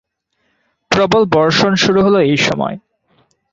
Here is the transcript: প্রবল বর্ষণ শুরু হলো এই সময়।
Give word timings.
প্রবল 0.91 1.23
বর্ষণ 1.33 1.71
শুরু 1.75 1.99
হলো 2.01 2.19
এই 2.21 2.37
সময়। 2.37 2.75